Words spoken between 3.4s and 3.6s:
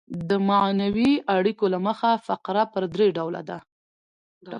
ده.